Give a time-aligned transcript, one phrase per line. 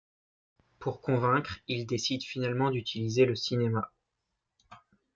[0.79, 3.91] Pour convaincre, il décide finalement d'utiliser le cinéma.